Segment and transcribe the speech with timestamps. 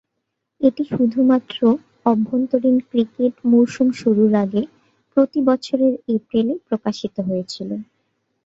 [0.61, 1.57] এটি শুধুমাত্র
[2.05, 4.61] অভ্যন্তরীণ ইংলিশ ক্রিকেট মৌসুম শুরুর আগে
[5.17, 7.69] প্রতি বছরের এপ্রিলে প্রকাশিত হয়েছিল।